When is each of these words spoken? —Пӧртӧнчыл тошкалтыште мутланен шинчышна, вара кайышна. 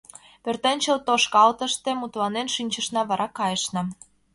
—Пӧртӧнчыл 0.43 0.97
тошкалтыште 1.07 1.91
мутланен 1.97 2.47
шинчышна, 2.55 3.01
вара 3.09 3.27
кайышна. 3.37 3.81